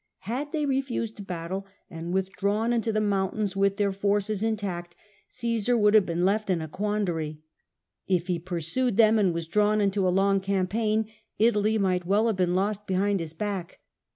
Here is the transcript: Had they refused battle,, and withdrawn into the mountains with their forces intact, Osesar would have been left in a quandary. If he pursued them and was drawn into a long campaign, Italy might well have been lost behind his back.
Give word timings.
Had 0.21 0.51
they 0.51 0.65
refused 0.65 1.27
battle,, 1.27 1.67
and 1.87 2.11
withdrawn 2.11 2.73
into 2.73 2.91
the 2.91 2.99
mountains 2.99 3.55
with 3.55 3.77
their 3.77 3.91
forces 3.91 4.41
intact, 4.41 4.95
Osesar 5.29 5.77
would 5.79 5.93
have 5.93 6.07
been 6.07 6.25
left 6.25 6.49
in 6.49 6.59
a 6.59 6.67
quandary. 6.67 7.43
If 8.07 8.25
he 8.25 8.39
pursued 8.39 8.97
them 8.97 9.19
and 9.19 9.31
was 9.31 9.45
drawn 9.45 9.79
into 9.79 10.07
a 10.07 10.09
long 10.09 10.39
campaign, 10.39 11.05
Italy 11.37 11.77
might 11.77 12.07
well 12.07 12.25
have 12.25 12.35
been 12.37 12.55
lost 12.55 12.87
behind 12.87 13.19
his 13.19 13.33
back. 13.33 13.77